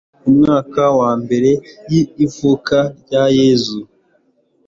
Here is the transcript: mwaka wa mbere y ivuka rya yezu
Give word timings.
mwaka 0.37 0.83
wa 0.99 1.11
mbere 1.23 1.51
y 1.91 1.93
ivuka 2.25 2.77
rya 3.01 3.23
yezu 3.37 3.79